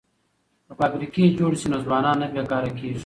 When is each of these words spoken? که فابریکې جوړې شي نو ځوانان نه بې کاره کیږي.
که 0.67 0.73
فابریکې 0.79 1.35
جوړې 1.39 1.57
شي 1.61 1.67
نو 1.71 1.77
ځوانان 1.85 2.17
نه 2.21 2.27
بې 2.33 2.43
کاره 2.51 2.71
کیږي. 2.77 2.99